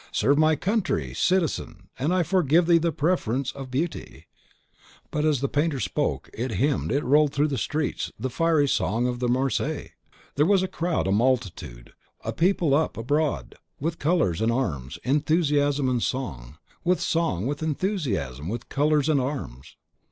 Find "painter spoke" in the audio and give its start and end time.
5.47-6.27